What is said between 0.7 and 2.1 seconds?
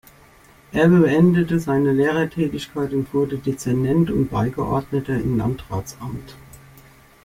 Er beendete seine